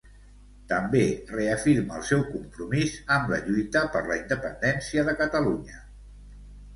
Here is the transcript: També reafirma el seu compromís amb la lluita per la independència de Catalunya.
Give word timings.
També 0.69 1.01
reafirma 1.33 1.99
el 1.99 2.07
seu 2.11 2.23
compromís 2.29 2.95
amb 3.17 3.29
la 3.33 3.39
lluita 3.49 3.83
per 3.97 4.01
la 4.07 4.17
independència 4.23 5.05
de 5.11 5.15
Catalunya. 5.21 5.79